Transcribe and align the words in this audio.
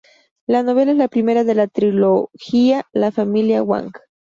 La 0.47 0.63
novela 0.63 0.93
es 0.93 0.97
la 0.97 1.09
primera 1.09 1.43
de 1.43 1.53
la 1.53 1.67
trilogía 1.67 2.87
"La 2.91 3.11
familia 3.11 3.61
Wang". 3.61 3.91